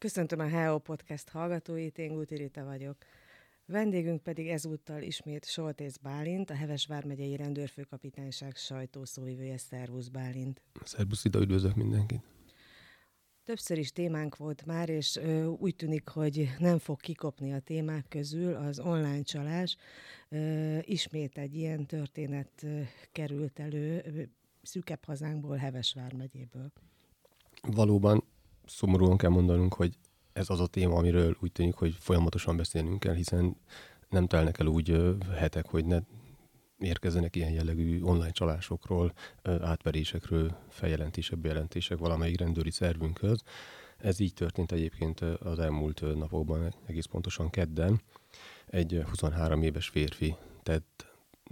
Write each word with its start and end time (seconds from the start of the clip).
Köszöntöm 0.00 0.38
a 0.38 0.48
Hello 0.48 0.78
Podcast 0.78 1.28
hallgatóit, 1.28 1.98
én 1.98 2.14
Guti 2.14 2.34
Rita 2.34 2.64
vagyok. 2.64 2.96
Vendégünk 3.66 4.22
pedig 4.22 4.48
ezúttal 4.48 5.02
ismét 5.02 5.44
Soltész 5.44 5.96
Bálint, 5.96 6.50
a 6.50 6.54
Heves 6.54 6.86
Vármegyei 6.86 7.36
Rendőrfőkapitányság 7.36 8.56
sajtószóvivője. 8.56 9.58
Szervusz 9.58 10.08
Bálint! 10.08 10.62
Szervusz, 10.84 11.24
ide 11.24 11.38
üdvözlök 11.38 11.74
mindenkit! 11.74 12.22
Többször 13.44 13.78
is 13.78 13.92
témánk 13.92 14.36
volt 14.36 14.66
már, 14.66 14.88
és 14.88 15.16
ö, 15.16 15.44
úgy 15.44 15.76
tűnik, 15.76 16.08
hogy 16.08 16.48
nem 16.58 16.78
fog 16.78 17.00
kikopni 17.00 17.52
a 17.52 17.60
témák 17.60 18.08
közül 18.08 18.54
az 18.54 18.78
online 18.78 19.22
csalás. 19.22 19.76
Ö, 20.28 20.78
ismét 20.80 21.38
egy 21.38 21.56
ilyen 21.56 21.86
történet 21.86 22.62
ö, 22.62 22.80
került 23.12 23.58
elő 23.58 24.02
ö, 24.04 24.22
szűkebb 24.62 25.04
hazánkból, 25.04 25.56
Heves 25.56 25.94
Vármegyéből. 25.94 26.72
Valóban 27.62 28.19
szomorúan 28.70 29.16
kell 29.16 29.30
mondanunk, 29.30 29.74
hogy 29.74 29.94
ez 30.32 30.50
az 30.50 30.60
a 30.60 30.66
téma, 30.66 30.96
amiről 30.96 31.36
úgy 31.40 31.52
tűnik, 31.52 31.74
hogy 31.74 31.96
folyamatosan 31.98 32.56
beszélnünk 32.56 33.00
kell, 33.00 33.14
hiszen 33.14 33.56
nem 34.08 34.26
telnek 34.26 34.58
el 34.58 34.66
úgy 34.66 35.16
hetek, 35.34 35.66
hogy 35.66 35.84
ne 35.84 35.98
érkezzenek 36.78 37.36
ilyen 37.36 37.50
jellegű 37.50 38.02
online 38.02 38.30
csalásokról, 38.30 39.12
átverésekről 39.42 40.56
feljelentések, 40.68 41.38
bejelentések 41.38 41.98
valamelyik 41.98 42.38
rendőri 42.38 42.70
szervünkhöz. 42.70 43.42
Ez 43.98 44.20
így 44.20 44.34
történt 44.34 44.72
egyébként 44.72 45.20
az 45.20 45.58
elmúlt 45.58 46.00
napokban, 46.16 46.74
egész 46.86 47.04
pontosan 47.04 47.50
kedden. 47.50 48.00
Egy 48.66 49.02
23 49.08 49.62
éves 49.62 49.88
férfi 49.88 50.36
tett 50.62 51.06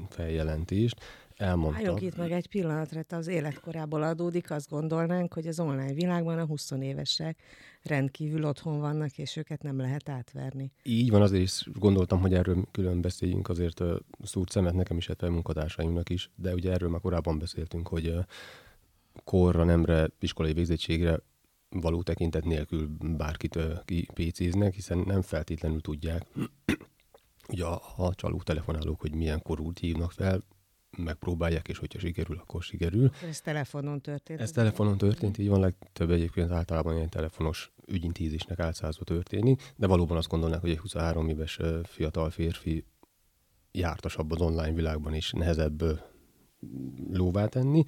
feljelentést, 0.08 1.02
elmondta. 1.38 1.78
Álljunk 1.78 2.00
itt 2.00 2.16
meg 2.16 2.32
egy 2.32 2.48
pillanatra, 2.48 3.02
az 3.08 3.26
életkorából 3.26 4.02
adódik, 4.02 4.50
azt 4.50 4.68
gondolnánk, 4.68 5.32
hogy 5.34 5.46
az 5.46 5.60
online 5.60 5.92
világban 5.92 6.38
a 6.38 6.44
20 6.44 6.70
évesek 6.70 7.38
rendkívül 7.82 8.44
otthon 8.44 8.80
vannak, 8.80 9.18
és 9.18 9.36
őket 9.36 9.62
nem 9.62 9.78
lehet 9.78 10.08
átverni. 10.08 10.72
Így 10.82 11.10
van, 11.10 11.22
azért 11.22 11.42
is 11.42 11.68
gondoltam, 11.72 12.20
hogy 12.20 12.34
erről 12.34 12.64
külön 12.70 13.00
beszéljünk, 13.00 13.48
azért 13.48 13.82
szúrt 14.22 14.50
szemet 14.50 14.74
nekem 14.74 14.96
is, 14.96 15.06
illetve 15.06 15.28
munkatársaimnak 15.28 16.10
is, 16.10 16.30
de 16.34 16.54
ugye 16.54 16.72
erről 16.72 16.88
már 16.88 17.00
korábban 17.00 17.38
beszéltünk, 17.38 17.88
hogy 17.88 18.14
korra, 19.24 19.64
nemre, 19.64 20.08
iskolai 20.20 20.52
végzettségre 20.52 21.20
való 21.70 22.02
tekintet 22.02 22.44
nélkül 22.44 22.88
bárkit 23.16 23.58
kipécéznek, 23.84 24.74
hiszen 24.74 24.98
nem 24.98 25.22
feltétlenül 25.22 25.80
tudják, 25.80 26.26
ugye 27.52 27.64
a, 27.64 27.82
a 27.96 28.14
csaló 28.14 28.42
telefonálók, 28.42 29.00
hogy 29.00 29.14
milyen 29.14 29.42
korút 29.42 29.78
hívnak 29.78 30.12
fel, 30.12 30.44
megpróbálják, 31.04 31.68
és 31.68 31.78
hogyha 31.78 31.98
sikerül, 31.98 32.38
akkor 32.38 32.62
sikerül. 32.62 33.10
Ez 33.28 33.40
telefonon 33.40 34.00
történt? 34.00 34.40
Ez 34.40 34.50
telefonon 34.50 34.98
történt, 34.98 35.38
így 35.38 35.48
van, 35.48 35.60
legtöbb 35.60 36.10
egyébként 36.10 36.50
általában 36.50 36.96
ilyen 36.96 37.08
telefonos 37.08 37.72
ügyintézésnek 37.86 38.58
álcázva 38.58 39.04
történik, 39.04 39.72
de 39.76 39.86
valóban 39.86 40.16
azt 40.16 40.28
gondolnák, 40.28 40.60
hogy 40.60 40.70
egy 40.70 40.78
23 40.78 41.28
éves 41.28 41.58
fiatal 41.84 42.30
férfi 42.30 42.84
jártasabb 43.72 44.30
az 44.30 44.40
online 44.40 44.72
világban 44.72 45.14
is 45.14 45.32
nehezebb 45.32 45.82
lóvá 47.12 47.46
tenni, 47.46 47.84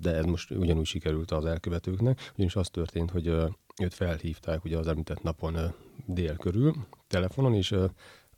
de 0.00 0.14
ez 0.14 0.24
most 0.24 0.50
ugyanúgy 0.50 0.86
sikerült 0.86 1.30
az 1.30 1.44
elkövetőknek, 1.44 2.32
ugyanis 2.34 2.56
az 2.56 2.68
történt, 2.68 3.10
hogy 3.10 3.26
őt 3.82 3.94
felhívták 3.94 4.64
ugye 4.64 4.78
az 4.78 4.86
említett 4.86 5.22
napon 5.22 5.56
dél 6.06 6.36
körül 6.36 6.74
telefonon, 7.06 7.54
és 7.54 7.72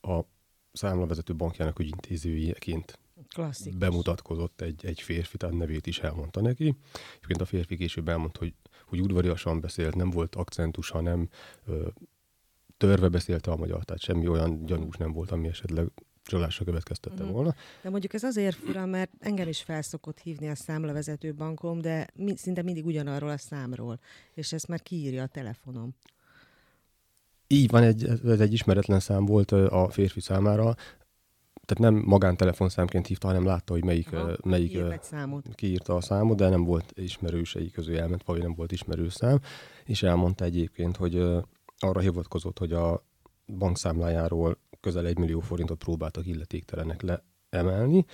a 0.00 0.24
számlavezető 0.72 1.34
bankjának 1.34 1.78
ügyintézőjeként 1.78 2.98
Klasszikus. 3.38 3.78
bemutatkozott 3.78 4.60
egy, 4.60 4.86
egy 4.86 5.00
férfi, 5.00 5.36
tehát 5.36 5.56
nevét 5.56 5.86
is 5.86 5.98
elmondta 5.98 6.40
neki. 6.40 6.76
És 7.20 7.36
a 7.38 7.44
férfi 7.44 7.76
később 7.76 8.08
elmondta, 8.08 8.38
hogy, 8.38 8.54
hogy 8.86 9.00
udvariasan 9.00 9.60
beszélt, 9.60 9.94
nem 9.94 10.10
volt 10.10 10.34
akcentus, 10.34 10.90
hanem 10.90 11.28
ö, 11.66 11.88
törve 12.76 13.08
beszélte 13.08 13.50
a 13.50 13.56
magyar, 13.56 13.84
tehát 13.84 14.02
semmi 14.02 14.28
olyan 14.28 14.64
gyanús 14.64 14.96
nem 14.96 15.12
volt, 15.12 15.30
ami 15.30 15.48
esetleg 15.48 15.86
csalásra 16.22 16.64
következtette 16.64 17.24
mm. 17.24 17.30
volna. 17.30 17.54
De 17.82 17.90
mondjuk 17.90 18.14
ez 18.14 18.22
azért 18.22 18.56
fura, 18.56 18.86
mert 18.86 19.10
engem 19.18 19.48
is 19.48 19.62
felszokott 19.62 20.18
hívni 20.18 20.48
a 20.48 20.54
számlavezető 20.54 21.34
bankom, 21.34 21.80
de 21.80 22.06
mi, 22.14 22.36
szinte 22.36 22.62
mindig 22.62 22.86
ugyanarról 22.86 23.30
a 23.30 23.38
számról, 23.38 24.00
és 24.34 24.52
ezt 24.52 24.68
már 24.68 24.82
kiírja 24.82 25.22
a 25.22 25.26
telefonom. 25.26 25.94
Így 27.46 27.70
van, 27.70 27.82
egy, 27.82 28.04
ez 28.04 28.40
egy 28.40 28.52
ismeretlen 28.52 29.00
szám 29.00 29.24
volt 29.24 29.52
a 29.52 29.88
férfi 29.90 30.20
számára, 30.20 30.74
tehát 31.68 31.92
nem 31.92 32.02
magántelefonszámként 32.06 33.06
hívta, 33.06 33.26
hanem 33.26 33.44
látta, 33.44 33.72
hogy 33.72 33.84
melyik, 33.84 34.12
Aha, 34.12 34.36
melyik 34.44 34.78
kiírta 35.54 35.94
a 35.94 36.00
számot, 36.00 36.36
de 36.36 36.48
nem 36.48 36.64
volt 36.64 36.92
ismerősei 36.94 37.70
közül 37.70 37.98
elment, 37.98 38.22
vagy 38.22 38.42
nem 38.42 38.54
volt 38.54 38.72
ismerős 38.72 39.12
szám, 39.12 39.40
és 39.84 40.02
elmondta 40.02 40.44
egyébként, 40.44 40.96
hogy 40.96 41.26
arra 41.78 42.00
hivatkozott, 42.00 42.58
hogy 42.58 42.72
a 42.72 43.04
bankszámlájáról 43.58 44.58
közel 44.80 45.06
egy 45.06 45.18
millió 45.18 45.40
forintot 45.40 45.78
próbáltak 45.78 46.26
illetéktelenek 46.26 47.04
leemelni, 47.50 48.04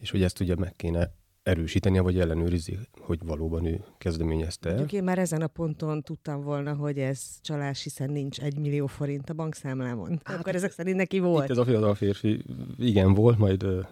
és 0.00 0.10
hogy 0.10 0.22
ezt 0.22 0.40
ugye 0.40 0.54
meg 0.54 0.76
kéne 0.76 1.12
erősítenie, 1.44 2.00
vagy 2.00 2.18
ellenőrizni, 2.18 2.78
hogy 3.00 3.18
valóban 3.24 3.66
ő 3.66 3.84
kezdeményezte 3.98 4.68
Mondjuk 4.68 4.92
én 4.92 5.04
már 5.04 5.18
ezen 5.18 5.42
a 5.42 5.46
ponton 5.46 6.02
tudtam 6.02 6.42
volna, 6.42 6.74
hogy 6.74 6.98
ez 6.98 7.38
csalás, 7.40 7.82
hiszen 7.82 8.10
nincs 8.10 8.40
egy 8.40 8.58
millió 8.58 8.86
forint 8.86 9.30
a 9.30 9.34
bankszámlámon. 9.34 10.20
Hát, 10.24 10.38
Akkor 10.38 10.54
ezek 10.54 10.72
szerint 10.72 10.96
neki 10.96 11.18
volt. 11.18 11.44
Itt 11.44 11.50
ez 11.50 11.56
a 11.56 11.64
fiatal 11.64 11.94
férfi, 11.94 12.44
igen, 12.78 13.14
volt, 13.14 13.38
majd 13.38 13.62
uh, 13.64 13.86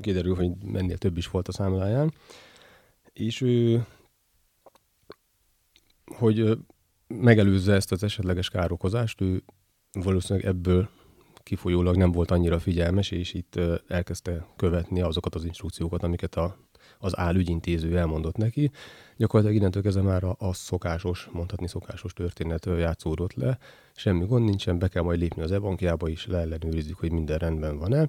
kiderül, 0.00 0.34
hogy 0.34 0.50
mennél 0.64 0.98
több 0.98 1.16
is 1.16 1.28
volt 1.28 1.48
a 1.48 1.52
számláján. 1.52 2.12
És 3.12 3.40
ő, 3.40 3.86
hogy 6.04 6.40
uh, 6.40 6.58
megelőzze 7.06 7.74
ezt 7.74 7.92
az 7.92 8.02
esetleges 8.02 8.48
károkozást, 8.48 9.20
ő 9.20 9.42
valószínűleg 9.92 10.48
ebből 10.48 10.88
kifolyólag 11.42 11.96
nem 11.96 12.12
volt 12.12 12.30
annyira 12.30 12.58
figyelmes, 12.58 13.10
és 13.10 13.34
itt 13.34 13.60
elkezdte 13.88 14.46
követni 14.56 15.00
azokat 15.00 15.34
az 15.34 15.44
instrukciókat, 15.44 16.02
amiket 16.02 16.34
a, 16.34 16.63
az 16.98 17.18
állügyintéző 17.18 17.98
elmondott 17.98 18.36
neki. 18.36 18.70
Gyakorlatilag 19.16 19.60
innentől 19.60 19.82
kezdve 19.82 20.02
már 20.02 20.24
a, 20.24 20.36
a 20.38 20.52
szokásos, 20.52 21.28
mondhatni 21.32 21.68
szokásos 21.68 22.12
történet 22.12 22.66
játszódott 22.66 23.34
le. 23.34 23.58
Semmi 23.94 24.26
gond 24.26 24.44
nincsen, 24.44 24.78
be 24.78 24.88
kell 24.88 25.02
majd 25.02 25.18
lépni 25.20 25.42
az 25.42 25.52
e-bankjába 25.52 26.08
is, 26.08 26.26
leellenőrizzük, 26.26 26.98
hogy 26.98 27.12
minden 27.12 27.38
rendben 27.38 27.78
van-e. 27.78 28.08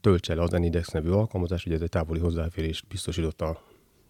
Töltse 0.00 0.34
le 0.34 0.42
az 0.42 0.52
Enidex 0.52 0.88
nevű 0.88 1.10
alkalmazás, 1.10 1.66
ugye 1.66 1.74
ez 1.74 1.80
egy 1.80 1.88
távoli 1.88 2.20
hozzáférést 2.20 2.86
biztosított 2.86 3.40
a, 3.40 3.60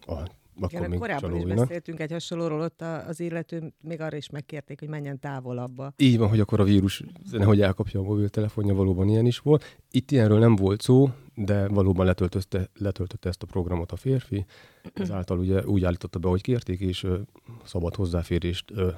a 0.05 0.27
akkor 0.55 0.69
Igen, 0.71 0.89
még 0.89 0.99
korábban 0.99 1.29
csalóinak. 1.29 1.53
is 1.53 1.59
beszéltünk 1.59 1.99
egy 1.99 2.11
hasonlóról, 2.11 2.61
ott 2.61 2.81
az 2.81 3.19
illető 3.19 3.73
még 3.81 4.01
arra 4.01 4.17
is 4.17 4.29
megkérték, 4.29 4.79
hogy 4.79 4.89
menjen 4.89 5.19
távolabba. 5.19 5.93
Így 5.97 6.17
van, 6.17 6.29
hogy 6.29 6.39
akkor 6.39 6.59
a 6.59 6.63
vírus 6.63 7.03
nehogy 7.31 7.61
elkapja 7.61 7.99
a 7.99 8.03
mobiltelefonja, 8.03 8.73
valóban 8.73 9.09
ilyen 9.09 9.25
is 9.25 9.39
volt. 9.39 9.77
Itt 9.91 10.11
ilyenről 10.11 10.39
nem 10.39 10.55
volt 10.55 10.81
szó, 10.81 11.09
de 11.35 11.67
valóban 11.67 12.05
letöltötte, 12.05 12.69
letöltötte 12.77 13.29
ezt 13.29 13.43
a 13.43 13.45
programot 13.45 13.91
a 13.91 13.95
férfi, 13.95 14.45
ezáltal 14.93 15.39
ugye 15.39 15.65
úgy 15.65 15.83
állította 15.83 16.19
be, 16.19 16.27
hogy 16.27 16.41
kérték, 16.41 16.79
és 16.79 17.03
ö, 17.03 17.17
szabad 17.63 17.95
hozzáférést 17.95 18.71
ö, 18.71 18.91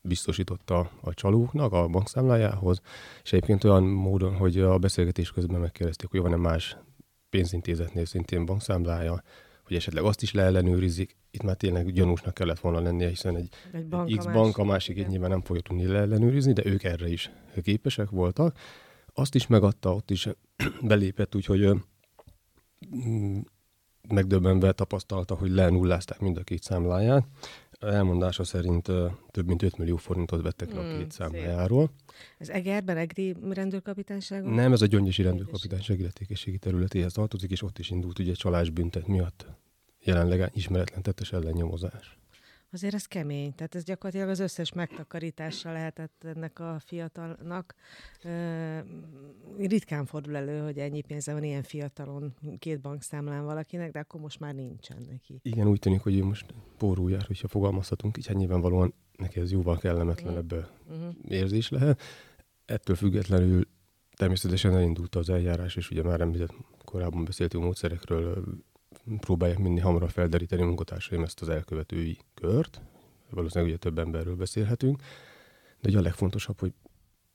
biztosította 0.00 0.90
a 1.00 1.14
csalóknak 1.14 1.72
a 1.72 1.88
bankszámlájához, 1.88 2.80
és 3.22 3.32
egyébként 3.32 3.64
olyan 3.64 3.82
módon, 3.82 4.36
hogy 4.36 4.58
a 4.58 4.78
beszélgetés 4.78 5.30
közben 5.30 5.60
megkérdezték, 5.60 6.10
hogy 6.10 6.20
van-e 6.20 6.36
más 6.36 6.76
pénzintézetnél 7.30 8.04
szintén 8.04 8.44
bankszámlája, 8.44 9.22
hogy 9.68 9.76
esetleg 9.76 10.04
azt 10.04 10.22
is 10.22 10.32
leellenőrizik. 10.32 11.16
Itt 11.30 11.42
már 11.42 11.56
tényleg 11.56 11.92
gyanúsnak 11.92 12.34
kellett 12.34 12.58
volna 12.58 12.80
lennie, 12.80 13.08
hiszen 13.08 13.36
egy, 13.36 13.48
egy, 13.72 13.86
bank, 13.86 14.16
X 14.16 14.24
bank, 14.24 14.58
a 14.58 14.64
másik 14.64 14.98
egy 14.98 15.06
nyilván 15.06 15.30
nem 15.30 15.42
fogja 15.42 15.62
tudni 15.62 15.86
leellenőrizni, 15.86 16.52
de 16.52 16.66
ők 16.66 16.82
erre 16.82 17.08
is 17.08 17.30
képesek 17.62 18.10
voltak. 18.10 18.58
Azt 19.14 19.34
is 19.34 19.46
megadta, 19.46 19.94
ott 19.94 20.10
is 20.10 20.28
belépett, 20.82 21.34
úgyhogy 21.34 21.70
megdöbbenve 24.08 24.72
tapasztalta, 24.72 25.34
hogy 25.34 25.50
lenullázták 25.50 26.20
mind 26.20 26.36
a 26.36 26.42
két 26.42 26.62
számláját. 26.62 27.26
Elmondása 27.78 28.44
szerint 28.44 28.86
több 29.30 29.46
mint 29.46 29.62
5 29.62 29.76
millió 29.76 29.96
forintot 29.96 30.42
vettek 30.42 30.72
le 30.72 30.80
a 30.80 30.98
két 30.98 31.10
számlájáról. 31.10 31.90
Ez 32.38 32.48
Egerben, 32.48 32.96
Egri 32.96 33.36
rendőrkapitányságon? 33.50 34.52
Nem, 34.52 34.72
ez 34.72 34.82
a 34.82 34.86
Gyöngyösi 34.86 35.22
rendőrkapitányság 35.22 35.98
illetékességi 35.98 36.58
területéhez 36.58 37.12
tartozik, 37.12 37.50
és 37.50 37.62
ott 37.62 37.78
is 37.78 37.90
indult 37.90 38.18
ugye 38.18 38.32
csalásbüntet 38.32 39.06
miatt 39.06 39.46
jelenleg 40.00 40.50
ismeretlen 40.54 41.02
tettes 41.02 41.32
ellennyomozás. 41.32 42.18
Azért 42.72 42.94
ez 42.94 43.06
kemény, 43.06 43.54
tehát 43.54 43.74
ez 43.74 43.84
gyakorlatilag 43.84 44.28
az 44.28 44.38
összes 44.38 44.72
megtakarítása 44.72 45.72
lehetett 45.72 46.24
ennek 46.24 46.58
a 46.58 46.78
fiatalnak. 46.84 47.74
Ritkán 49.58 50.06
fordul 50.06 50.36
elő, 50.36 50.60
hogy 50.60 50.78
ennyi 50.78 51.02
pénze 51.02 51.32
van 51.32 51.44
ilyen 51.44 51.62
fiatalon, 51.62 52.34
két 52.58 52.80
bankszámlán 52.80 53.44
valakinek, 53.44 53.92
de 53.92 53.98
akkor 53.98 54.20
most 54.20 54.40
már 54.40 54.54
nincsen 54.54 55.06
neki. 55.10 55.38
Igen, 55.42 55.68
úgy 55.68 55.78
tűnik, 55.78 56.00
hogy 56.00 56.16
ő 56.16 56.24
most 56.24 56.54
pórul 56.76 57.10
jár, 57.10 57.24
hogyha 57.26 57.48
fogalmazhatunk, 57.48 58.16
így 58.16 58.26
hát 58.26 58.36
nyilvánvalóan 58.36 58.94
neki 59.16 59.40
ez 59.40 59.52
jóval 59.52 59.78
kellemetlenebb 59.78 60.52
uh-huh. 60.52 61.14
érzés 61.28 61.68
lehet. 61.68 62.00
Ettől 62.64 62.96
függetlenül 62.96 63.68
természetesen 64.16 64.74
elindult 64.74 65.14
az 65.14 65.30
eljárás, 65.30 65.76
és 65.76 65.90
ugye 65.90 66.02
már 66.02 66.20
említett, 66.20 66.54
korábban 66.84 67.24
beszéltünk 67.24 67.64
módszerekről, 67.64 68.44
próbálják 69.20 69.58
minél 69.58 69.82
hamarabb 69.82 70.10
felderíteni 70.10 70.62
a 70.62 70.66
munkatársaim 70.66 71.22
ezt 71.22 71.40
az 71.40 71.48
elkövetői 71.48 72.18
kört, 72.34 72.80
valószínűleg 73.30 73.72
ugye 73.72 73.82
több 73.82 73.98
emberről 73.98 74.36
beszélhetünk, 74.36 75.02
de 75.80 75.88
ugye 75.88 75.98
a 75.98 76.02
legfontosabb, 76.02 76.60
hogy 76.60 76.72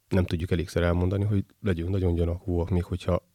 nem 0.09 0.25
tudjuk 0.25 0.51
elégszer 0.51 0.83
elmondani, 0.83 1.23
hogy 1.23 1.45
legyünk 1.61 1.89
nagyon 1.89 2.13
gyanakúak, 2.13 2.69
még 2.69 2.83
hogyha 2.83 3.27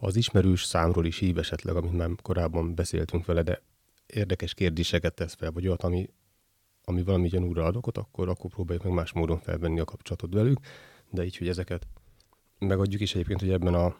az 0.00 0.16
ismerős 0.16 0.64
számról 0.64 1.06
is 1.06 1.18
hív 1.18 1.38
esetleg, 1.38 1.76
amit 1.76 1.92
már 1.92 2.10
korábban 2.22 2.74
beszéltünk 2.74 3.24
vele, 3.24 3.42
de 3.42 3.62
érdekes 4.06 4.54
kérdéseket 4.54 5.14
tesz 5.14 5.34
fel, 5.34 5.50
vagy 5.50 5.66
olyat, 5.66 5.82
ami, 5.82 6.10
ami 6.84 7.02
valami 7.02 7.28
gyanúra 7.28 7.64
ad 7.64 7.76
okot, 7.76 7.98
akkor, 7.98 8.28
akkor 8.28 8.50
próbáljuk 8.50 8.84
meg 8.84 8.92
más 8.92 9.12
módon 9.12 9.38
felvenni 9.38 9.80
a 9.80 9.84
kapcsolatot 9.84 10.32
velük, 10.32 10.58
de 11.10 11.24
így, 11.24 11.36
hogy 11.36 11.48
ezeket 11.48 11.86
megadjuk 12.58 13.00
is 13.00 13.14
egyébként, 13.14 13.40
hogy 13.40 13.50
ebben 13.50 13.74
a 13.74 13.96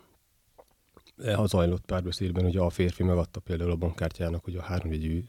a 1.17 1.47
zajlott 1.47 1.85
párbeszédben 1.85 2.45
ugye 2.45 2.61
a 2.61 2.71
férfi 2.71 3.03
megadta 3.03 3.41
például 3.41 3.71
a 3.71 3.77
bankkártyának 3.77 4.45
hogy 4.45 4.57
a 4.57 4.63
háromjegyű 4.63 5.25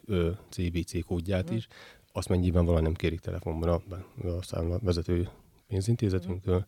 CBC 0.49 1.05
kódját 1.05 1.49
is, 1.49 1.67
azt 2.11 2.29
meg 2.29 2.39
nyilvánvalóan 2.39 2.83
nem 2.83 2.93
kérik 2.93 3.19
telefonban 3.19 3.69
a, 3.69 3.95
a 4.27 4.41
számla 4.41 4.79
vezető 4.79 5.29
pénzintézetünktől. 5.67 6.65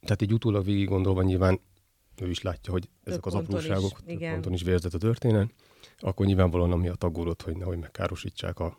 Tehát 0.00 0.22
így 0.22 0.32
utólag 0.32 0.64
végig 0.64 0.88
gondolva 0.88 1.22
nyilván 1.22 1.60
ő 2.20 2.30
is 2.30 2.42
látja, 2.42 2.72
hogy 2.72 2.88
ezek 3.02 3.20
több 3.20 3.32
az 3.32 3.40
apróságok, 3.40 3.98
is, 4.06 4.18
több 4.18 4.30
ponton 4.30 4.52
is 4.52 4.62
vérzett 4.62 4.94
a 4.94 4.98
történet, 4.98 5.50
akkor 5.98 6.26
nyilvánvalóan 6.26 6.72
amiatt 6.72 7.04
aggódott, 7.04 7.42
hogy 7.42 7.56
nehogy 7.56 7.78
megkárosítsák 7.78 8.58
a 8.58 8.78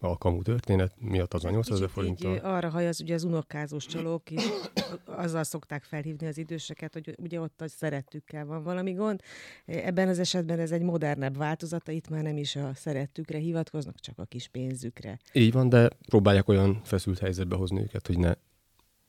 a 0.00 0.18
kamu 0.18 0.42
történet 0.42 0.92
miatt 0.98 1.34
az 1.34 1.44
a 1.44 1.50
8000 1.50 1.88
forinttal. 1.88 2.36
arra 2.36 2.68
hajaz, 2.68 3.00
ugye 3.00 3.14
az 3.14 3.24
unokázós 3.24 3.86
csalók 3.86 4.30
is, 4.30 4.42
azzal 5.04 5.44
szokták 5.44 5.84
felhívni 5.84 6.26
az 6.26 6.38
időseket, 6.38 6.92
hogy 6.92 7.14
ugye 7.18 7.40
ott 7.40 7.60
a 7.60 7.68
szerettükkel 7.68 8.46
van 8.46 8.62
valami 8.62 8.92
gond. 8.92 9.20
Ebben 9.66 10.08
az 10.08 10.18
esetben 10.18 10.58
ez 10.58 10.70
egy 10.70 10.82
modernebb 10.82 11.36
változata, 11.36 11.92
itt 11.92 12.08
már 12.08 12.22
nem 12.22 12.36
is 12.36 12.56
a 12.56 12.70
szerettükre 12.74 13.38
hivatkoznak, 13.38 14.00
csak 14.00 14.18
a 14.18 14.24
kis 14.24 14.48
pénzükre. 14.48 15.18
Így 15.32 15.52
van, 15.52 15.68
de 15.68 15.88
próbálják 16.08 16.48
olyan 16.48 16.80
feszült 16.84 17.18
helyzetbe 17.18 17.56
hozni 17.56 17.80
őket, 17.80 18.06
hogy 18.06 18.18
ne 18.18 18.34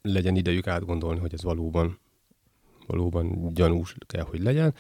legyen 0.02 0.36
idejük 0.36 0.68
átgondolni, 0.68 1.20
hogy 1.20 1.34
ez 1.34 1.44
valóban, 1.44 2.00
valóban 2.88 3.54
gyanús 3.54 3.96
kell, 4.06 4.24
hogy 4.24 4.42
legyen, 4.42 4.74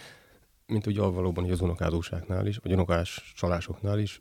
mint 0.66 0.86
ugye 0.86 1.02
valóban 1.02 1.44
hogy 1.44 1.54
az 1.54 1.62
unokázóságnál 1.62 2.48
is, 2.48 2.58
vagy 2.58 2.74
unokás 2.74 3.34
csalásoknál 3.36 4.00
is 4.00 4.20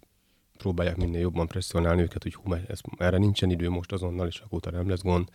próbálják 0.61 0.97
minél 0.97 1.21
jobban 1.21 1.47
presszionálni 1.47 2.03
őket, 2.03 2.23
hogy 2.23 2.35
hú, 2.35 2.55
ez, 2.55 2.81
erre 2.97 3.19
nincsen 3.19 3.51
idő 3.51 3.69
most 3.71 3.93
azonnal, 3.93 4.27
és 4.27 4.43
akkor 4.51 4.73
nem 4.73 4.89
lesz 4.89 5.03
gond, 5.03 5.29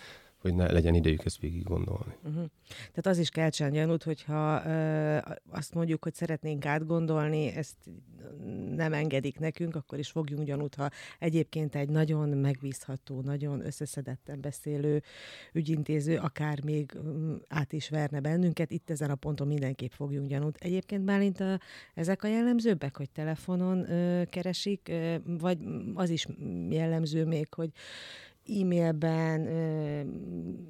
hogy 0.46 0.56
ne 0.56 0.72
legyen 0.72 0.96
idejük 0.96 1.26
ezt 1.26 1.40
végig 1.40 1.64
gondolni. 1.64 2.14
Uh-huh. 2.24 2.46
Tehát 2.68 3.06
az 3.06 3.18
is 3.18 3.30
keltsen 3.30 3.72
gyanút, 3.72 4.04
hogyha 4.04 4.66
ö, 4.66 5.18
azt 5.50 5.74
mondjuk, 5.74 6.04
hogy 6.04 6.14
szeretnénk 6.14 6.66
átgondolni, 6.66 7.48
ezt 7.48 7.76
nem 8.76 8.94
engedik 8.94 9.40
nekünk, 9.40 9.76
akkor 9.76 10.00
is 10.00 10.10
fogjunk 10.10 10.44
gyanút, 10.44 10.76
ha 10.76 10.90
egyébként 11.20 11.76
egy 11.76 11.90
nagyon 11.90 12.30
megbízható, 12.30 13.22
nagyon 13.22 13.66
összeszedetten 13.66 14.42
beszélő 14.42 15.02
ügyintéző 15.54 16.18
akár 16.18 16.64
még 16.64 16.98
át 17.48 17.74
is 17.74 17.90
verne 17.90 18.20
bennünket. 18.20 18.72
Itt 18.72 18.90
ezen 18.90 19.10
a 19.10 19.16
ponton 19.16 19.48
mindenképp 19.48 19.92
fogjunk 19.92 20.28
gyanút. 20.28 20.58
Egyébként 20.58 21.04
Bálint 21.04 21.40
a, 21.40 21.60
ezek 21.94 22.24
a 22.24 22.28
jellemzőbbek, 22.28 22.98
hogy 22.98 23.10
telefonon 23.10 23.92
ö, 23.92 24.24
keresik, 24.26 24.88
ö, 24.90 25.16
vagy 25.26 25.58
az 25.94 26.10
is 26.10 26.28
jellemző 26.70 27.26
még, 27.26 27.54
hogy 27.54 27.70
e-mailben, 28.48 29.46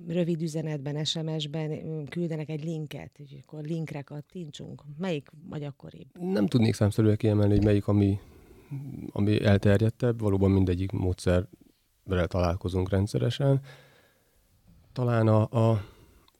rövid 0.08 0.42
üzenetben, 0.42 1.04
SMS-ben 1.04 2.06
küldenek 2.10 2.50
egy 2.50 2.64
linket, 2.64 3.12
hogy 3.18 3.44
akkor 3.44 3.64
linkre 3.64 4.02
kattintsunk. 4.02 4.84
Melyik 4.98 5.30
vagy 5.50 5.64
akkoribb? 5.64 6.08
Nem 6.20 6.48
tudnék 6.48 6.74
számszerűen 6.74 7.18
kiemelni, 7.18 7.54
hogy 7.54 7.64
melyik, 7.64 7.88
ami, 7.88 8.20
ami 9.12 9.44
elterjedtebb. 9.44 10.20
Valóban 10.20 10.52
mindegyik 10.52 10.92
módszerrel 10.92 12.28
találkozunk 12.28 12.90
rendszeresen. 12.90 13.62
Talán 14.94 15.28
a, 15.28 15.70
a, 15.70 15.86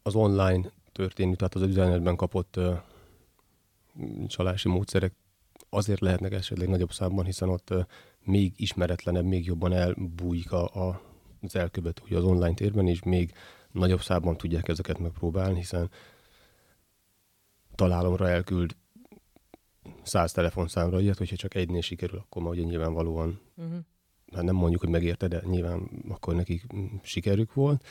az 0.02 0.16
online 0.16 0.72
történő, 0.92 1.36
tehát 1.36 1.56
az 1.56 1.62
üzenetben 1.62 2.16
kapott 2.16 2.58
uh, 2.58 2.78
csalási 4.28 4.70
módszerek 4.70 5.14
azért 5.70 6.00
lehetnek 6.00 6.34
esetleg 6.34 6.70
nagyobb 6.70 6.92
számban, 6.92 7.26
hiszen 7.26 7.50
ott 7.50 7.70
uh, 7.72 7.80
még 8.24 8.54
ismeretlenebb, 8.58 9.26
még 9.26 9.46
jobban 9.46 9.74
elbújik 9.74 10.52
a, 10.52 10.88
a 10.88 11.02
az 11.46 11.56
elkövető 11.56 12.16
az 12.16 12.24
online 12.24 12.54
térben, 12.54 12.88
és 12.88 13.04
még 13.04 13.34
nagyobb 13.72 14.02
számban 14.02 14.38
tudják 14.38 14.68
ezeket 14.68 15.00
megpróbálni, 15.00 15.58
hiszen 15.58 15.90
találomra 17.76 18.30
elküld 18.30 18.76
száz 20.04 20.32
telefonszámra 20.32 21.00
ilyet, 21.00 21.18
hogyha 21.18 21.36
csak 21.36 21.56
egynél 21.56 21.82
sikerül, 21.82 22.18
akkor 22.18 22.42
ma 22.42 22.50
ugye 22.50 22.64
nyilvánvalóan, 22.64 23.40
uh-huh. 23.56 23.78
hát 24.34 24.44
nem 24.44 24.56
mondjuk, 24.56 24.82
hogy 24.82 24.90
megérte, 24.90 25.28
de 25.28 25.42
nyilván 25.46 25.90
akkor 26.10 26.36
nekik 26.36 26.66
sikerük 27.04 27.54
volt. 27.54 27.86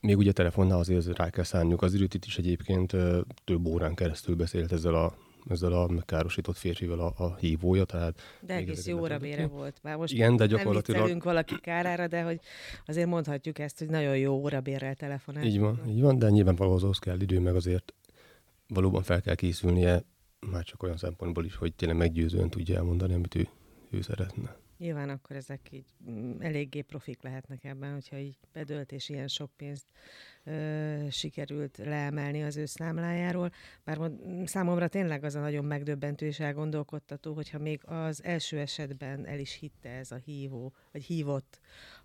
Még 0.00 0.16
ugye 0.16 0.32
telefonnál 0.32 0.78
azért 0.78 1.16
rá 1.18 1.30
kell 1.30 1.44
szállniuk 1.44 1.82
az 1.82 1.94
időt, 1.94 2.14
itt 2.14 2.24
is 2.24 2.38
egyébként 2.38 2.96
több 3.44 3.66
órán 3.66 3.94
keresztül 3.94 4.36
beszélt 4.36 4.72
ezzel 4.72 4.94
a 4.94 5.16
ezzel 5.48 5.72
a 5.72 5.88
megkárosított 5.88 6.56
férfivel 6.56 6.98
a, 6.98 7.14
a 7.16 7.36
hívója. 7.36 7.84
Tehát 7.84 8.20
de 8.40 8.54
egész 8.54 8.86
jó 8.86 8.98
órabére 8.98 9.46
volt. 9.46 9.78
Már 9.82 9.96
most 9.96 10.12
Igen, 10.12 10.36
de 10.36 10.46
gyakorlatilag... 10.46 11.08
nem 11.08 11.18
valaki 11.18 11.60
kárára, 11.60 12.06
de 12.06 12.22
hogy 12.22 12.40
azért 12.86 13.08
mondhatjuk 13.08 13.58
ezt, 13.58 13.78
hogy 13.78 13.88
nagyon 13.88 14.18
jó 14.18 14.34
órabérrel 14.34 14.94
telefonál. 14.94 15.44
Így 15.44 15.58
van, 15.58 15.88
így 15.88 16.00
van, 16.00 16.18
de 16.18 16.28
nyilvánvalóan 16.28 16.82
ahhoz 16.82 16.98
kell 16.98 17.20
idő, 17.20 17.40
meg 17.40 17.54
azért 17.54 17.94
valóban 18.68 19.02
fel 19.02 19.20
kell 19.20 19.34
készülnie, 19.34 20.04
már 20.50 20.64
csak 20.64 20.82
olyan 20.82 20.96
szempontból 20.96 21.44
is, 21.44 21.54
hogy 21.54 21.74
tényleg 21.74 21.98
meggyőzően 21.98 22.50
tudja 22.50 22.76
elmondani, 22.76 23.14
amit 23.14 23.34
ő, 23.34 23.48
ő 23.90 24.00
szeretne. 24.00 24.56
Nyilván 24.78 25.08
akkor 25.08 25.36
ezek 25.36 25.68
így 25.70 25.86
mm, 26.10 26.40
eléggé 26.40 26.80
profik 26.80 27.22
lehetnek 27.22 27.64
ebben, 27.64 27.92
hogyha 27.92 28.18
így 28.18 28.38
bedölt 28.52 28.92
és 28.92 29.08
ilyen 29.08 29.28
sok 29.28 29.50
pénzt 29.56 29.86
sikerült 31.10 31.78
leemelni 31.78 32.42
az 32.42 32.56
ő 32.56 32.64
számlájáról. 32.64 33.52
Bár 33.84 34.10
számomra 34.44 34.88
tényleg 34.88 35.24
az 35.24 35.34
a 35.34 35.40
nagyon 35.40 35.64
megdöbbentő 35.64 36.26
és 36.26 36.40
elgondolkodtató, 36.40 37.34
hogyha 37.34 37.58
még 37.58 37.80
az 37.84 38.24
első 38.24 38.58
esetben 38.58 39.26
el 39.26 39.38
is 39.38 39.52
hitte 39.54 39.88
ez 39.88 40.10
a 40.10 40.16
hívó, 40.16 40.72
vagy 40.92 41.04
hívott, 41.04 41.60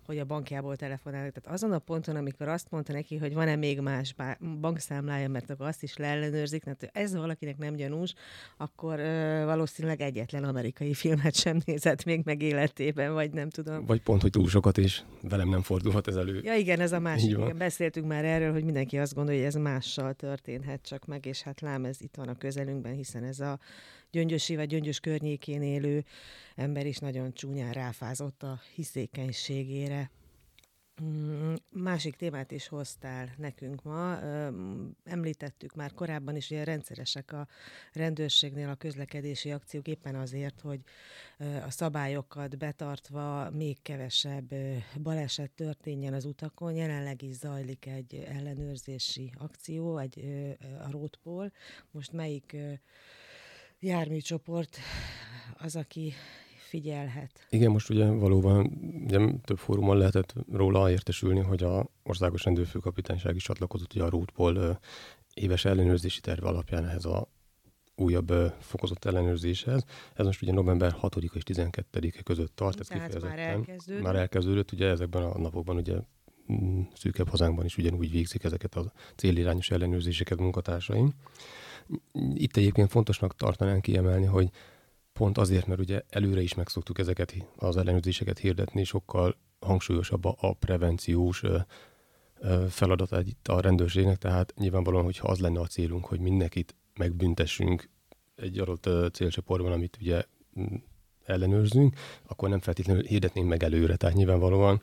hogy 0.06 0.18
a 0.18 0.24
bankjából 0.24 0.76
telefonál. 0.76 1.30
Tehát 1.30 1.46
azon 1.46 1.72
a 1.72 1.78
ponton, 1.78 2.16
amikor 2.16 2.48
azt 2.48 2.70
mondta 2.70 2.92
neki, 2.92 3.16
hogy 3.16 3.34
van-e 3.34 3.56
még 3.56 3.80
más 3.80 4.14
bankszámlája, 4.60 5.28
mert 5.28 5.50
akkor 5.50 5.66
azt 5.66 5.82
is 5.82 5.96
leellenőrzik, 5.96 6.64
mert 6.64 6.88
ez 6.92 7.14
valakinek 7.14 7.58
nem 7.58 7.74
gyanús, 7.74 8.14
akkor 8.56 8.98
ö, 8.98 9.42
valószínűleg 9.44 10.00
egyetlen 10.00 10.44
amerikai 10.44 10.94
filmet 10.94 11.34
sem 11.34 11.58
nézett 11.64 12.04
még 12.04 12.20
meg 12.24 12.42
életében, 12.42 13.12
vagy 13.12 13.32
nem 13.32 13.50
tudom. 13.50 13.84
Vagy 13.86 14.02
pont, 14.02 14.22
hogy 14.22 14.30
túl 14.30 14.48
sokat 14.48 14.76
is 14.76 15.04
velem 15.22 15.48
nem 15.48 15.62
fordulhat 15.62 16.08
ez 16.08 16.16
elő. 16.16 16.40
Ja 16.42 16.54
igen, 16.54 16.80
ez 16.80 16.92
a 16.92 17.00
másik. 17.00 17.30
Igen, 17.30 17.58
beszéltünk 17.58 18.06
már 18.06 18.24
erről, 18.24 18.52
hogy 18.52 18.64
mindenki 18.64 18.98
azt 18.98 19.14
gondolja, 19.14 19.40
hogy 19.40 19.48
ez 19.48 19.54
mással 19.54 20.14
történhet 20.14 20.82
csak 20.82 21.06
meg, 21.06 21.26
és 21.26 21.42
hát 21.42 21.60
lám 21.60 21.84
ez 21.84 22.00
itt 22.00 22.14
van 22.16 22.28
a 22.28 22.34
közelünkben, 22.34 22.94
hiszen 22.94 23.24
ez 23.24 23.40
a 23.40 23.58
gyöngyösi 24.16 24.56
vagy 24.56 24.68
gyöngyös 24.68 25.00
környékén 25.00 25.62
élő 25.62 26.04
ember 26.54 26.86
is 26.86 26.98
nagyon 26.98 27.32
csúnyán 27.32 27.72
ráfázott 27.72 28.42
a 28.42 28.60
hiszékenységére. 28.74 30.10
Mm, 31.02 31.54
másik 31.70 32.16
témát 32.16 32.50
is 32.50 32.68
hoztál 32.68 33.34
nekünk 33.38 33.82
ma. 33.82 34.18
Említettük 35.04 35.74
már 35.74 35.92
korábban 35.92 36.36
is, 36.36 36.48
hogy 36.48 36.64
rendszeresek 36.64 37.32
a 37.32 37.46
rendőrségnél 37.92 38.68
a 38.68 38.74
közlekedési 38.74 39.50
akciók 39.52 39.88
éppen 39.88 40.14
azért, 40.14 40.60
hogy 40.60 40.80
a 41.64 41.70
szabályokat 41.70 42.58
betartva 42.58 43.50
még 43.50 43.82
kevesebb 43.82 44.54
baleset 45.02 45.50
történjen 45.50 46.14
az 46.14 46.24
utakon. 46.24 46.74
Jelenleg 46.74 47.22
is 47.22 47.34
zajlik 47.34 47.86
egy 47.86 48.14
ellenőrzési 48.14 49.32
akció, 49.38 49.98
egy 49.98 50.24
a 50.86 50.90
Rótpol. 50.90 51.52
Most 51.90 52.12
melyik 52.12 52.56
járműcsoport 53.86 54.76
az, 55.58 55.76
aki 55.76 56.12
figyelhet. 56.68 57.46
Igen, 57.50 57.70
most 57.70 57.90
ugye 57.90 58.06
valóban 58.06 58.66
ugye 59.04 59.18
több 59.44 59.58
fórumon 59.58 59.96
lehetett 59.96 60.34
róla 60.52 60.90
értesülni, 60.90 61.40
hogy 61.40 61.62
a 61.62 61.90
Országos 62.02 62.44
Rendőrfőkapitányság 62.44 63.34
is 63.36 63.42
csatlakozott 63.42 63.94
ugye 63.94 64.04
a 64.04 64.08
Rútból 64.08 64.80
éves 65.34 65.64
ellenőrzési 65.64 66.20
terve 66.20 66.48
alapján 66.48 66.84
ehhez 66.84 67.04
a 67.04 67.28
újabb 67.96 68.32
fokozott 68.60 69.04
ellenőrzéshez. 69.04 69.84
Ez 70.14 70.26
most 70.26 70.42
ugye 70.42 70.52
november 70.52 70.92
6 70.92 71.16
és 71.16 71.42
12-e 71.44 72.22
között 72.22 72.56
tart, 72.56 72.80
ez 72.80 72.86
Tehát 72.86 73.20
már 73.22 73.38
elkezdődött. 73.38 74.02
Már 74.02 74.16
elkezdődött, 74.16 74.72
ugye 74.72 74.86
ezekben 74.86 75.22
a 75.22 75.38
napokban 75.38 75.76
ugye 75.76 75.96
szűkebb 76.94 77.28
hazánkban 77.28 77.64
is 77.64 77.76
ugyanúgy 77.76 78.10
végzik 78.10 78.44
ezeket 78.44 78.74
a 78.74 78.92
célirányos 79.16 79.70
ellenőrzéseket 79.70 80.38
munkatársaim. 80.38 81.12
Itt 82.34 82.56
egyébként 82.56 82.90
fontosnak 82.90 83.36
tartanánk 83.36 83.82
kiemelni, 83.82 84.26
hogy 84.26 84.50
pont 85.12 85.38
azért, 85.38 85.66
mert 85.66 85.80
ugye 85.80 86.02
előre 86.08 86.42
is 86.42 86.54
megszoktuk 86.54 86.98
ezeket 86.98 87.34
az 87.56 87.76
ellenőrzéseket 87.76 88.38
hirdetni, 88.38 88.84
sokkal 88.84 89.36
hangsúlyosabb 89.60 90.24
a 90.24 90.56
prevenciós 90.58 91.42
feladata 92.68 93.20
itt 93.20 93.48
a 93.48 93.60
rendőrségnek, 93.60 94.16
tehát 94.16 94.54
nyilvánvalóan, 94.56 95.04
hogyha 95.04 95.28
az 95.28 95.38
lenne 95.38 95.60
a 95.60 95.66
célunk, 95.66 96.04
hogy 96.04 96.20
mindenkit 96.20 96.74
megbüntessünk 96.94 97.88
egy 98.36 98.58
adott 98.58 99.12
célcsoportban, 99.12 99.72
amit 99.72 99.98
ugye 100.00 100.24
ellenőrzünk, 101.24 101.96
akkor 102.26 102.48
nem 102.48 102.60
feltétlenül 102.60 103.02
hirdetnénk 103.02 103.48
meg 103.48 103.62
előre. 103.62 103.96
Tehát 103.96 104.16
nyilvánvalóan 104.16 104.82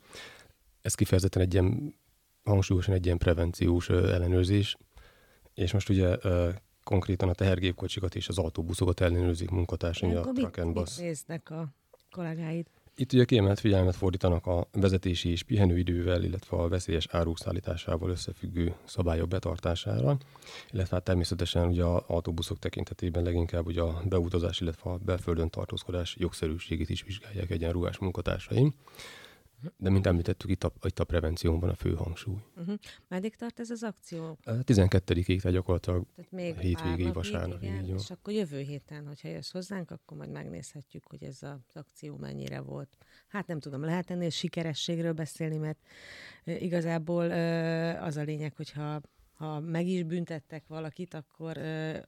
ez 0.83 0.95
kifejezetten 0.95 1.41
egy 1.41 1.53
ilyen 1.53 1.95
hangsúlyosan 2.43 2.93
egy 2.93 3.05
ilyen 3.05 3.17
prevenciós 3.17 3.89
ellenőrzés, 3.89 4.77
és 5.53 5.71
most 5.71 5.89
ugye 5.89 6.17
konkrétan 6.83 7.29
a 7.29 7.33
tehergépkocsikat 7.33 8.15
és 8.15 8.27
az 8.27 8.37
autóbuszokat 8.37 9.01
ellenőrzik 9.01 9.49
munkatársaim 9.49 10.17
a 10.17 10.21
Truck 10.21 10.57
and 10.57 10.73
Bus. 10.73 10.97
Néznek 10.97 11.49
a 11.49 11.67
kollégáid? 12.11 12.65
Itt 12.95 13.13
ugye 13.13 13.25
kiemelt 13.25 13.59
figyelmet 13.59 13.95
fordítanak 13.95 14.45
a 14.45 14.67
vezetési 14.71 15.29
és 15.29 15.43
pihenőidővel, 15.43 16.23
illetve 16.23 16.57
a 16.57 16.67
veszélyes 16.67 17.07
áruk 17.11 17.37
szállításával 17.37 18.09
összefüggő 18.09 18.75
szabályok 18.83 19.27
betartására, 19.27 20.17
illetve 20.71 20.95
hát 20.95 21.05
természetesen 21.05 21.67
ugye 21.67 21.83
az 21.83 22.01
autóbuszok 22.07 22.59
tekintetében 22.59 23.23
leginkább 23.23 23.65
ugye 23.65 23.81
a 23.81 24.01
beutazás, 24.05 24.61
illetve 24.61 24.91
a 24.91 24.97
belföldön 24.97 25.49
tartózkodás 25.49 26.15
jogszerűségét 26.19 26.89
is 26.89 27.03
vizsgálják 27.03 27.49
egyenruhás 27.49 27.97
munkatársaim. 27.97 28.73
De 29.77 29.89
mint 29.89 30.07
említettük, 30.07 30.49
itt 30.49 30.63
a, 30.63 30.73
itt 30.81 30.99
a 30.99 31.03
prevencióban 31.03 31.69
a 31.69 31.75
fő 31.75 31.93
hangsúly. 31.93 32.41
Uh-huh. 32.57 32.75
Meddig 33.07 33.35
tart 33.35 33.59
ez 33.59 33.69
az 33.69 33.83
akció? 33.83 34.37
12-ig, 34.45 35.41
tehát 35.41 35.57
gyakorlatilag 35.57 36.05
tehát 36.15 36.31
még 36.31 36.57
hétvégéig 36.57 37.13
vasárnap. 37.13 37.63
Igen, 37.63 37.83
így 37.83 37.93
és 37.93 38.09
akkor 38.09 38.33
jövő 38.33 38.59
héten, 38.59 39.07
hogyha 39.07 39.27
jössz 39.27 39.51
hozzánk, 39.51 39.91
akkor 39.91 40.17
majd 40.17 40.29
megnézhetjük, 40.29 41.03
hogy 41.09 41.23
ez 41.23 41.37
az 41.41 41.75
akció 41.75 42.17
mennyire 42.17 42.59
volt. 42.59 42.97
Hát 43.27 43.47
nem 43.47 43.59
tudom, 43.59 43.83
lehet 43.83 44.09
ennél 44.11 44.29
sikerességről 44.29 45.13
beszélni, 45.13 45.57
mert 45.57 45.79
igazából 46.43 47.31
az 48.01 48.17
a 48.17 48.21
lényeg, 48.21 48.55
hogyha 48.55 49.01
ha 49.33 49.59
meg 49.59 49.87
is 49.87 50.03
büntettek 50.03 50.67
valakit, 50.67 51.13
akkor 51.13 51.57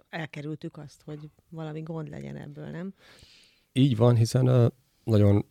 elkerültük 0.09 0.77
azt, 0.77 1.01
hogy 1.01 1.29
valami 1.49 1.81
gond 1.81 2.09
legyen 2.09 2.35
ebből, 2.35 2.69
nem? 2.69 2.93
Így 3.71 3.97
van, 3.97 4.15
hiszen 4.15 4.71
nagyon 5.03 5.45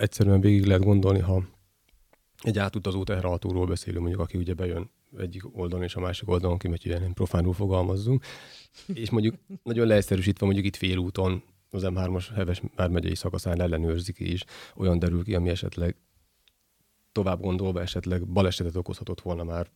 egyszerűen 0.00 0.40
végig 0.40 0.64
lehet 0.64 0.82
gondolni, 0.82 1.18
ha 1.18 1.42
egy 2.42 2.58
átutazó 2.58 3.04
teherautóról 3.04 3.66
beszélünk, 3.66 4.00
mondjuk 4.00 4.22
aki 4.22 4.38
ugye 4.38 4.54
bejön 4.54 4.90
egyik 5.18 5.58
oldalon 5.58 5.84
és 5.84 5.94
a 5.94 6.00
másik 6.00 6.28
oldalon 6.28 6.58
ki, 6.58 6.68
hogy 6.68 6.86
ilyen 6.86 7.14
profánul 7.14 7.52
fogalmazzunk, 7.52 8.24
és 8.86 9.10
mondjuk 9.10 9.34
nagyon 9.62 9.86
leegyszerűsítve 9.86 10.44
mondjuk 10.44 10.66
itt 10.66 10.76
félúton 10.76 11.42
az 11.70 11.82
M3-as 11.86 12.28
Heves 12.34 12.62
vármegyei 12.76 13.14
szakaszán 13.14 13.60
ellenőrzik 13.60 14.18
is, 14.18 14.44
olyan 14.74 14.98
derül 14.98 15.24
ki, 15.24 15.34
ami 15.34 15.48
esetleg 15.48 15.96
tovább 17.12 17.40
gondolva 17.40 17.80
esetleg 17.80 18.26
balesetet 18.26 18.76
okozhatott 18.76 19.20
volna 19.20 19.44
már 19.44 19.70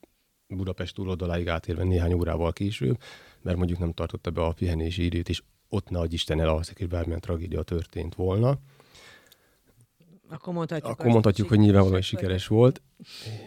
Budapest 0.46 0.94
túloldaláig 0.94 1.48
átérve 1.48 1.84
néhány 1.84 2.12
órával 2.12 2.52
később, 2.52 2.98
mert 3.42 3.56
mondjuk 3.56 3.78
nem 3.78 3.92
tartotta 3.92 4.30
be 4.30 4.42
a 4.42 4.52
pihenési 4.52 5.04
időt, 5.04 5.28
és 5.28 5.42
ott 5.68 5.88
ne 5.88 6.04
Isten 6.08 6.40
elalszik, 6.40 6.78
és 6.78 6.86
bármilyen 6.86 7.20
tragédia 7.20 7.62
történt 7.62 8.14
volna. 8.14 8.58
Akkor 10.34 10.54
mondhatjuk, 10.54 10.90
Akkor 10.90 11.10
mondhatjuk 11.10 11.48
hogy 11.48 11.58
nyilvánvalóan 11.58 12.00
sikeres 12.00 12.46
volt, 12.46 12.82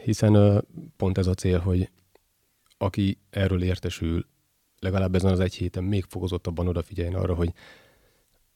hiszen 0.04 0.64
pont 0.98 1.18
ez 1.18 1.28
a 1.28 1.34
cél, 1.34 1.60
hogy 1.60 1.90
aki 2.78 3.18
erről 3.30 3.64
értesül, 3.64 4.26
legalább 4.80 5.16
ezen 5.16 5.32
az 5.32 5.40
egy 5.40 5.56
héten 5.56 5.84
még 5.84 6.06
fokozottabban 6.10 6.68
odafigyeljen 6.68 7.16
arra, 7.16 7.36
hogy 7.36 7.54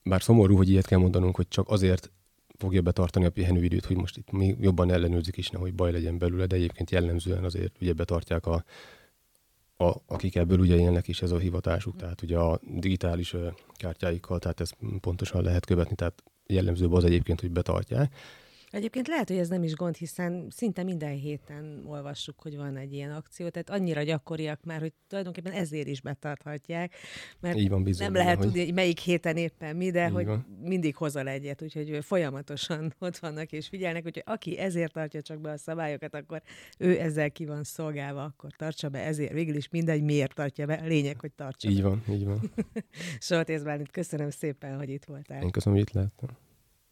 bár 0.04 0.22
szomorú, 0.22 0.56
hogy 0.56 0.70
ilyet 0.70 0.86
kell 0.86 1.00
mondanunk, 1.00 1.36
hogy 1.36 1.48
csak 1.48 1.70
azért 1.70 2.12
fogja 2.58 2.82
betartani 2.82 3.26
a 3.26 3.30
pihenőidőt, 3.30 3.86
hogy 3.86 3.96
most 3.96 4.18
itt 4.18 4.32
még 4.32 4.56
jobban 4.60 4.92
ellenőrzik 4.92 5.38
is, 5.38 5.50
nehogy 5.50 5.74
baj 5.74 5.92
legyen 5.92 6.18
belőle, 6.18 6.46
de 6.46 6.56
egyébként 6.56 6.92
jellemzően 6.92 7.44
azért 7.44 7.82
ugye 7.82 7.94
betartják 7.94 8.46
a, 8.46 8.64
a, 9.78 9.96
akik 10.06 10.36
ebből 10.36 10.60
ugye 10.60 10.76
élnek 10.76 11.08
is 11.08 11.22
ez 11.22 11.32
a 11.32 11.38
hivatásuk, 11.38 11.96
tehát 11.96 12.22
ugye 12.22 12.38
a 12.38 12.60
digitális 12.64 13.36
kártyáikkal, 13.74 14.40
tehát 14.40 14.60
ezt 14.60 14.78
pontosan 15.00 15.44
lehet 15.44 15.66
követni, 15.66 15.96
tehát 15.96 16.24
jellemzőbb 16.52 16.94
az 16.94 17.04
egyébként, 17.04 17.40
hogy 17.42 17.52
betartják. 17.52 18.14
Egyébként 18.72 19.08
lehet, 19.08 19.28
hogy 19.28 19.38
ez 19.38 19.48
nem 19.48 19.64
is 19.64 19.76
gond, 19.76 19.96
hiszen 19.96 20.48
szinte 20.50 20.84
minden 20.84 21.14
héten 21.14 21.84
olvassuk, 21.86 22.42
hogy 22.42 22.58
van 22.58 22.78
egy 22.78 22.94
ilyen 22.94 23.12
akció, 23.12 23.50
tehát 23.50 23.70
annyira 23.70 24.04
gyakoriak 24.04 24.64
már, 24.64 24.80
hogy 24.80 24.94
tulajdonképpen 25.08 25.52
ezért 25.52 25.88
is 25.88 26.02
betarthatják, 26.02 26.96
mert 27.40 27.58
Így 27.58 27.70
van, 27.70 27.84
bizony, 27.84 28.06
nem 28.06 28.16
lehet 28.16 28.38
hogy... 28.38 28.46
tudni, 28.46 28.64
hogy 28.64 28.74
melyik 28.74 29.00
héten 29.00 29.38
éppen 29.38 29.76
mi, 29.76 29.92
de 29.92 30.06
Így 30.06 30.12
hogy 30.12 30.26
van. 30.26 30.46
mindig 30.64 30.96
hozol 30.96 31.28
egyet, 31.28 31.62
úgyhogy 31.62 31.98
folyamatosan 32.02 32.94
ott 33.00 33.18
vannak 33.18 33.52
és 33.52 33.68
figyelnek, 33.68 34.06
úgyhogy 34.06 34.24
aki 34.26 34.58
ezért 34.58 34.94
tartja 34.94 35.22
csak 35.22 35.42
be 35.42 35.52
a 35.52 35.58
szabályokat, 35.58 36.16
akkor 36.16 36.42
ő 36.78 37.00
ezzel 37.00 37.32
ki 37.32 37.46
van 37.46 37.64
szolgálva, 37.64 38.24
akkor 38.24 38.52
tartsa 38.52 38.90
be, 38.90 39.00
ezért 39.00 39.32
végül 39.32 39.56
is 39.56 39.70
mindegy, 39.70 40.04
miért 40.04 40.34
tartja 40.34 40.66
be, 40.66 40.74
a 40.74 40.88
lényeg, 40.88 41.20
hogy 41.20 41.32
tartsa 41.32 41.70
így 41.70 41.82
be. 41.82 41.88
van, 41.88 42.04
így 42.10 42.26
van. 42.26 42.40
Soltész 43.20 43.62
Bálint, 43.62 43.92
köszönöm 43.92 44.30
szépen, 44.30 44.78
hogy 44.78 44.90
itt 44.90 45.06
voltál. 45.06 45.42
Én 45.42 45.50
köszönöm, 45.50 45.78
hogy 45.78 45.88
itt 45.88 45.94
lehettem. 45.94 46.30